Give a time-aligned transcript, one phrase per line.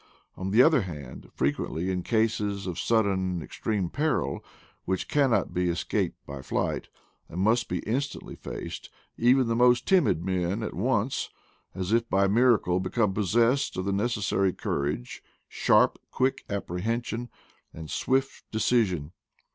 [0.35, 4.43] On the other hand, frequently in cases of sudden extreme peril,
[4.85, 6.87] which cannot be escaped by flight,
[7.29, 11.29] and must be instantly faced, even the most timid men at once,
[11.75, 17.29] as if by miracle, become possessed of the necessary cour age, sharp, quick apprehension,
[17.71, 19.11] and swift de cision.